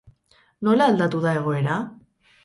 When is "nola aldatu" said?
0.67-1.19